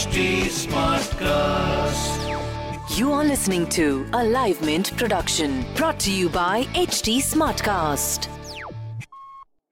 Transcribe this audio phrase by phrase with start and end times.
[0.00, 0.96] Smartcast.
[2.96, 8.26] You are listening to a Live Mint production brought to you by HT Smartcast.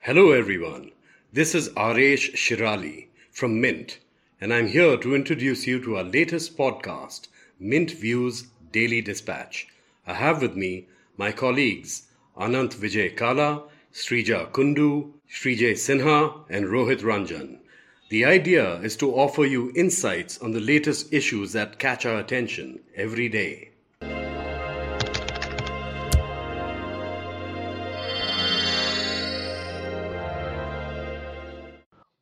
[0.01, 0.93] Hello, everyone.
[1.33, 4.01] This is Aresh Shirali from Mint,
[4.39, 9.67] and I'm here to introduce you to our latest podcast, Mint Views Daily Dispatch.
[10.07, 12.03] I have with me my colleagues
[12.37, 13.63] Anant Vijay Kala,
[13.95, 17.61] Srija Kundu, Srijay Sinha, and Rohit Ranjan.
[18.11, 22.81] The idea is to offer you insights on the latest issues that catch our attention
[22.97, 23.73] every day.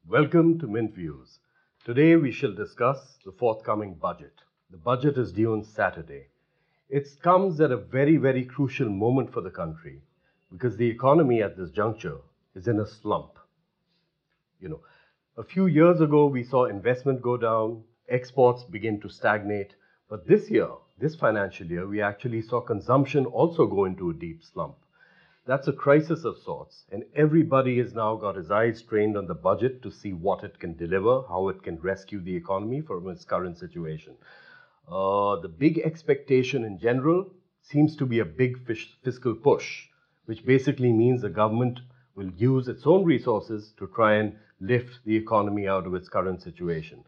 [0.09, 1.39] Welcome to Mint Views.
[1.84, 4.43] Today we shall discuss the forthcoming budget.
[4.73, 6.27] The budget is due on Saturday.
[6.89, 10.03] It comes at a very, very crucial moment for the country
[10.50, 12.19] because the economy at this juncture
[12.56, 13.39] is in a slump.
[14.59, 14.81] You know,
[15.39, 19.75] a few years ago we saw investment go down, exports begin to stagnate,
[20.09, 24.43] but this year, this financial year, we actually saw consumption also go into a deep
[24.43, 24.77] slump.
[25.47, 29.34] That's a crisis of sorts, and everybody has now got his eyes trained on the
[29.34, 33.25] budget to see what it can deliver, how it can rescue the economy from its
[33.25, 34.15] current situation.
[34.91, 38.56] Uh, the big expectation in general seems to be a big
[39.05, 39.87] fiscal push,
[40.25, 41.81] which basically means the government
[42.17, 46.42] will use its own resources to try and lift the economy out of its current
[46.42, 47.05] situation.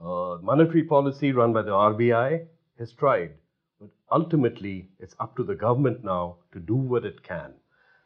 [0.00, 2.46] Uh, monetary policy run by the RBI
[2.78, 3.32] has tried,
[3.80, 7.52] but ultimately it's up to the government now to do what it can.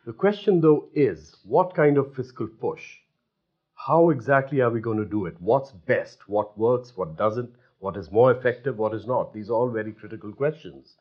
[0.07, 2.99] The question, though, is what kind of fiscal push?
[3.75, 5.37] How exactly are we going to do it?
[5.41, 6.29] What's best?
[6.29, 6.97] What works?
[6.97, 7.51] What doesn't?
[7.81, 8.79] What is more effective?
[8.79, 9.35] What is not?
[9.35, 10.95] These are all very critical questions.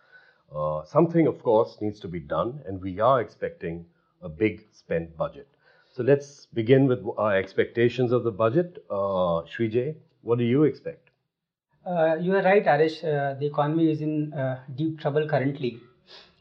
[0.53, 3.85] Uh, something, of course, needs to be done, and we are expecting
[4.21, 5.47] a big spent budget.
[5.91, 8.83] So let's begin with our expectations of the budget.
[8.89, 11.09] Uh, Srijay, what do you expect?
[11.85, 13.03] Uh, you are right, Aresh.
[13.03, 15.79] Uh, the economy is in uh, deep trouble currently.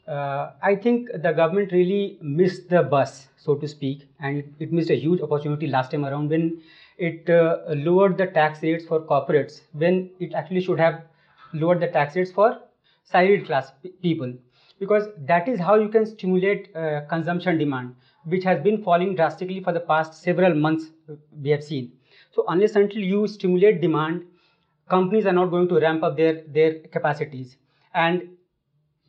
[0.09, 4.73] Uh, I think the government really missed the bus, so to speak, and it, it
[4.73, 6.61] missed a huge opportunity last time around when
[6.99, 11.03] it uh, lowered the tax rates for corporates when it actually should have
[11.53, 12.61] lowered the tax rates for
[13.05, 14.33] salaried class p- people
[14.85, 17.95] because that is how you can stimulate uh, consumption demand
[18.35, 21.93] which has been falling drastically for the past several months uh, we have seen.
[22.33, 24.23] So unless until you stimulate demand
[24.89, 27.57] companies are not going to ramp up their their capacities.
[27.95, 28.31] And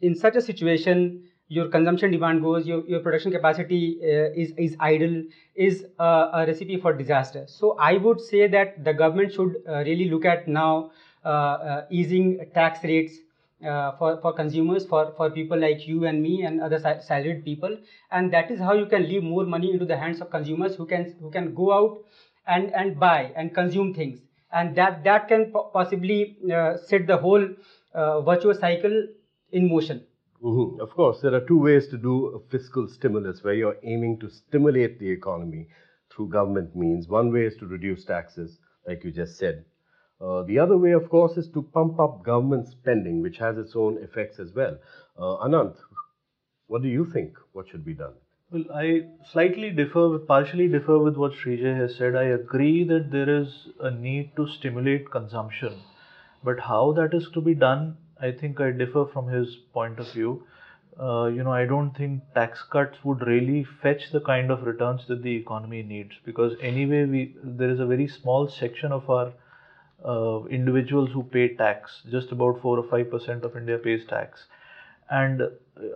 [0.01, 4.75] in such a situation your consumption demand goes your, your production capacity uh, is is
[4.79, 5.23] idle
[5.55, 7.45] is a recipe for disaster.
[7.47, 10.91] So i would say that the government should uh, really look at now
[11.25, 13.19] uh, uh, easing tax rates
[13.65, 17.43] uh, for, for consumers, for, for people like you and me and other sa- salaried
[17.43, 17.77] people,
[18.11, 20.85] and that is how you can leave more money into the hands of consumers who
[20.85, 21.97] can who can go out
[22.47, 24.19] and, and buy and consume things,
[24.51, 27.47] and that that can po- possibly uh, set the whole
[27.93, 29.07] uh, virtuous cycle
[29.51, 30.03] in motion.
[30.43, 30.79] Mhm.
[30.79, 34.29] Of course, there are two ways to do a fiscal stimulus where you're aiming to
[34.29, 35.67] stimulate the economy
[36.11, 37.07] through government means.
[37.07, 39.65] One way is to reduce taxes, like you just said.
[40.25, 43.75] Uh, the other way, of course, is to pump up government spending, which has its
[43.75, 44.77] own effects as well.
[45.17, 45.75] Uh, Anant,
[46.67, 47.33] what do you think?
[47.53, 48.13] What should be done?
[48.51, 52.15] Well, I slightly differ, partially differ with what Srijay has said.
[52.15, 55.79] I agree that there is a need to stimulate consumption,
[56.43, 60.11] but how that is to be done, I think I differ from his point of
[60.11, 60.43] view.
[60.99, 65.07] Uh, you know, I don't think tax cuts would really fetch the kind of returns
[65.07, 69.33] that the economy needs because anyway, we there is a very small section of our
[70.05, 72.01] uh, individuals who pay tax.
[72.11, 74.45] Just about four or five percent of India pays tax,
[75.09, 75.41] and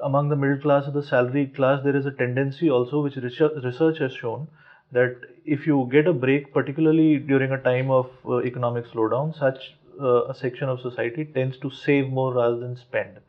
[0.03, 3.51] among the middle class or the salaried class, there is a tendency also, which research,
[3.63, 4.47] research has shown,
[4.91, 5.15] that
[5.45, 10.25] if you get a break, particularly during a time of uh, economic slowdown, such uh,
[10.25, 13.19] a section of society tends to save more rather than spend.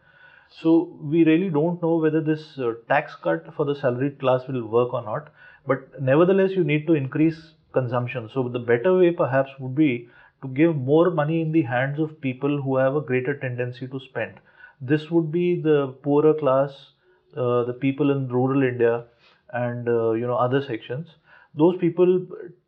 [0.63, 4.67] So we really don't know whether this uh, tax cut for the salaried class will
[4.67, 5.29] work or not.
[5.67, 8.29] But nevertheless, you need to increase consumption.
[8.35, 10.09] So the better way perhaps would be
[10.43, 14.01] to give more money in the hands of people who have a greater tendency to
[14.01, 14.41] spend.
[14.81, 16.93] This would be the poorer class,
[17.37, 19.05] uh, the people in rural India,
[19.53, 21.09] and uh, you know other sections.
[21.55, 22.27] Those people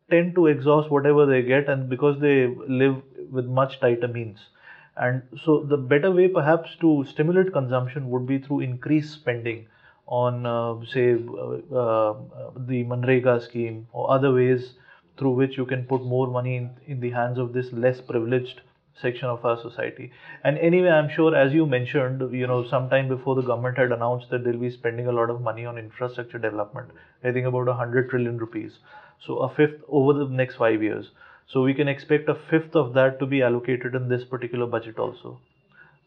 [0.09, 4.39] tend to exhaust whatever they get, and because they live with much tighter means.
[4.95, 9.67] And so, the better way perhaps to stimulate consumption would be through increased spending
[10.07, 12.15] on, uh, say, uh, uh,
[12.55, 14.73] the Manrega scheme or other ways
[15.17, 18.61] through which you can put more money in, in the hands of this less privileged
[19.01, 20.11] section of our society.
[20.43, 24.29] And anyway, I'm sure, as you mentioned, you know, sometime before the government had announced
[24.29, 26.91] that they'll be spending a lot of money on infrastructure development,
[27.23, 28.79] I think about 100 trillion rupees.
[29.19, 31.11] So, a fifth over the next five years.
[31.47, 34.99] So, we can expect a fifth of that to be allocated in this particular budget
[34.99, 35.39] also.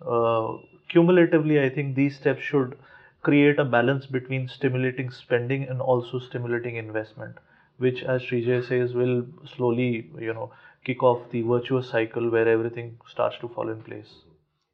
[0.07, 0.59] Uh,
[0.89, 2.77] cumulatively, I think these steps should
[3.23, 7.37] create a balance between stimulating spending and also stimulating investment,
[7.79, 9.27] which, as Srijay says, will
[9.57, 10.53] slowly, you know,
[10.85, 14.23] kick off the virtuous cycle where everything starts to fall in place.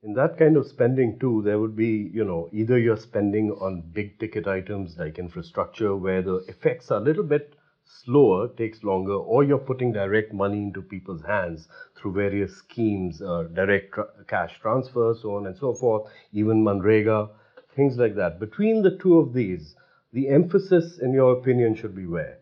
[0.02, 3.82] In that kind of spending too, there would be, you know, either you're spending on
[3.92, 7.54] big ticket items like infrastructure where the effects are a little bit
[7.84, 13.44] slower, takes longer, or you're putting direct money into people's hands through various schemes, uh,
[13.54, 17.28] direct tra- cash transfers, so on and so forth, even Manrega,
[17.76, 18.40] things like that.
[18.40, 19.76] Between the two of these,
[20.12, 22.38] the emphasis, in your opinion, should be where?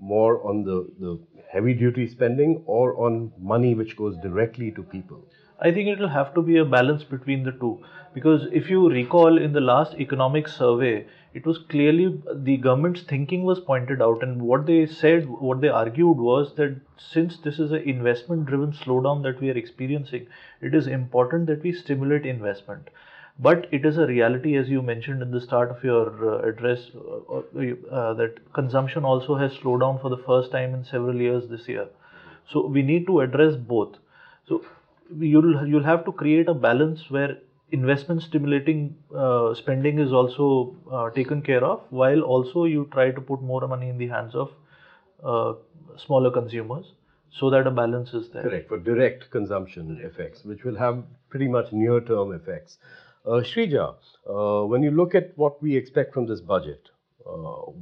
[0.00, 1.18] More on the, the
[1.50, 5.24] heavy duty spending or on money which goes directly to people?
[5.60, 7.82] I think it will have to be a balance between the two
[8.12, 13.44] because if you recall in the last economic survey, it was clearly the government's thinking
[13.44, 17.72] was pointed out, and what they said, what they argued was that since this is
[17.72, 20.26] an investment driven slowdown that we are experiencing,
[20.62, 22.88] it is important that we stimulate investment
[23.38, 26.90] but it is a reality as you mentioned in the start of your uh, address
[26.94, 27.40] uh, uh,
[27.94, 31.68] uh, that consumption also has slowed down for the first time in several years this
[31.68, 31.86] year
[32.50, 33.96] so we need to address both
[34.48, 34.64] so
[35.18, 37.36] you'll you'll have to create a balance where
[37.72, 43.20] investment stimulating uh, spending is also uh, taken care of while also you try to
[43.20, 44.50] put more money in the hands of
[45.98, 46.92] smaller consumers
[47.38, 48.42] so that a balance is there.
[48.42, 52.78] Correct, for direct consumption effects, which will have pretty much near term effects.
[53.26, 53.94] Uh, Shrija,
[54.30, 56.90] uh, when you look at what we expect from this budget,
[57.26, 57.32] uh,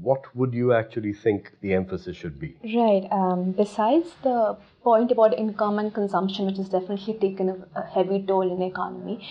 [0.01, 2.57] what would you actually think the emphasis should be?
[2.65, 3.07] Right.
[3.11, 8.25] Um, besides the point about income and consumption, which has definitely taken a, a heavy
[8.27, 9.29] toll in the economy,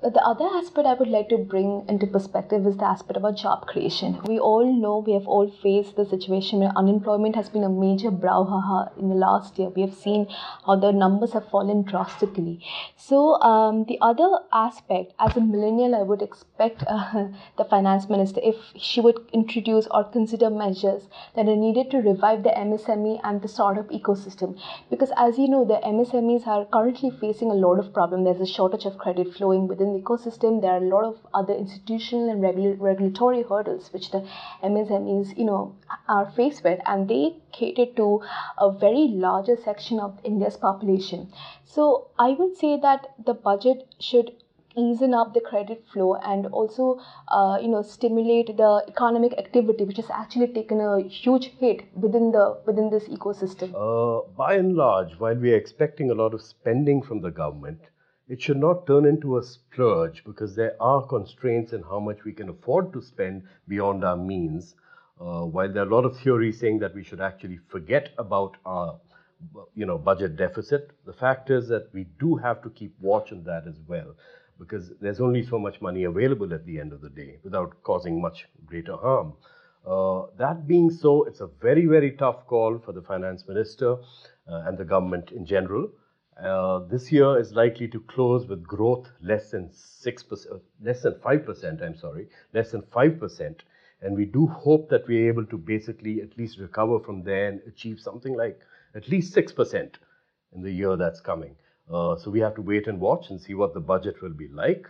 [0.00, 3.66] the other aspect I would like to bring into perspective is the aspect about job
[3.66, 4.20] creation.
[4.26, 8.12] We all know we have all faced the situation where unemployment has been a major
[8.12, 9.70] brouhaha in the last year.
[9.70, 10.28] We have seen
[10.64, 12.64] how the numbers have fallen drastically.
[12.96, 17.26] So, um, the other aspect, as a millennial, I would expect uh,
[17.58, 22.44] the finance minister if she would introduce or consider measures that are needed to revive
[22.44, 24.56] the MSME and the startup ecosystem.
[24.90, 28.26] Because, as you know, the MSMEs are currently facing a lot of problems.
[28.26, 31.54] There's a shortage of credit flowing within the ecosystem, there are a lot of other
[31.54, 32.42] institutional and
[32.80, 34.26] regulatory hurdles which the
[34.62, 35.76] MSMEs, you know,
[36.08, 38.22] are faced with, and they cater to
[38.58, 41.32] a very larger section of India's population.
[41.64, 44.32] So I would say that the budget should
[44.76, 49.96] easen up the credit flow and also uh, you know stimulate the economic activity which
[49.96, 55.18] has actually taken a huge hit within the within this ecosystem uh, by and large
[55.18, 57.80] while we are expecting a lot of spending from the government
[58.28, 62.32] it should not turn into a splurge because there are constraints in how much we
[62.32, 64.74] can afford to spend beyond our means.
[65.20, 68.56] Uh, while there are a lot of theories saying that we should actually forget about
[68.66, 69.00] our
[69.74, 73.44] you know budget deficit, the fact is that we do have to keep watch on
[73.44, 74.14] that as well
[74.58, 78.20] because there's only so much money available at the end of the day without causing
[78.20, 79.32] much greater harm.
[79.86, 83.92] Uh, that being so, it's a very, very tough call for the finance minister
[84.50, 85.88] uh, and the government in general.
[86.42, 91.82] Uh, this year is likely to close with growth less than 6%, less than 5%,
[91.82, 93.58] I'm sorry, less than 5%.
[94.02, 97.60] And we do hope that we're able to basically at least recover from there and
[97.66, 98.60] achieve something like
[98.94, 99.94] at least 6%
[100.54, 101.56] in the year that's coming.
[101.92, 104.48] Uh, so we have to wait and watch and see what the budget will be
[104.48, 104.86] like.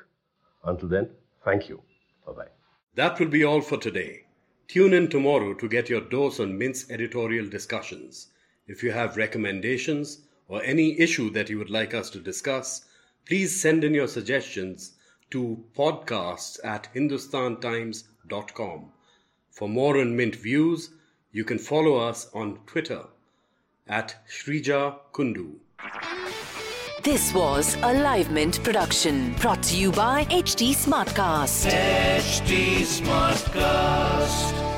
[0.64, 1.08] Until then,
[1.44, 1.80] thank you.
[2.26, 2.48] Bye bye.
[2.96, 4.24] That will be all for today.
[4.66, 8.28] Tune in tomorrow to get your dose on Mint's editorial discussions.
[8.66, 12.86] If you have recommendations, or any issue that you would like us to discuss,
[13.26, 14.92] please send in your suggestions
[15.30, 18.92] to podcasts at hindustantimes.com.
[19.50, 20.90] For more on Mint views,
[21.32, 23.04] you can follow us on Twitter
[23.86, 25.56] at Shrija Kundu.
[27.02, 31.70] This was a Live Mint production brought to you by HT Smartcast.
[31.70, 34.77] HT Smartcast.